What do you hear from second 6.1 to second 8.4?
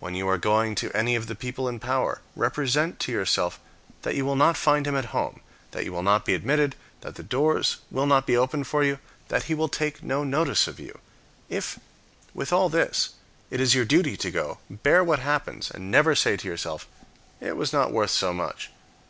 be admitted; that the doors will not be